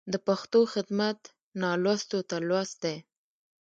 [0.11, 1.19] د پښتو خدمت
[1.61, 2.95] نالوستو ته لوست دی.